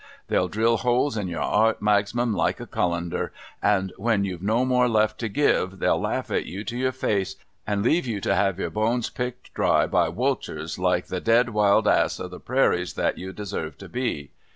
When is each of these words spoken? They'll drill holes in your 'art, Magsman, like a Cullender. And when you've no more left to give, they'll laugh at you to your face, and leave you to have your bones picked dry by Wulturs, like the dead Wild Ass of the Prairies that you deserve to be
They'll 0.29 0.47
drill 0.47 0.77
holes 0.77 1.15
in 1.15 1.27
your 1.27 1.43
'art, 1.43 1.79
Magsman, 1.79 2.33
like 2.35 2.59
a 2.59 2.65
Cullender. 2.65 3.29
And 3.61 3.93
when 3.97 4.23
you've 4.25 4.41
no 4.41 4.65
more 4.65 4.89
left 4.89 5.19
to 5.19 5.29
give, 5.29 5.77
they'll 5.77 6.01
laugh 6.01 6.31
at 6.31 6.47
you 6.47 6.63
to 6.63 6.75
your 6.75 6.91
face, 6.91 7.35
and 7.67 7.83
leave 7.83 8.07
you 8.07 8.19
to 8.21 8.33
have 8.33 8.57
your 8.57 8.71
bones 8.71 9.11
picked 9.11 9.53
dry 9.53 9.85
by 9.85 10.09
Wulturs, 10.09 10.79
like 10.79 11.05
the 11.05 11.21
dead 11.21 11.49
Wild 11.49 11.87
Ass 11.87 12.17
of 12.17 12.31
the 12.31 12.39
Prairies 12.39 12.95
that 12.95 13.19
you 13.19 13.31
deserve 13.31 13.77
to 13.77 13.87
be 13.87 14.31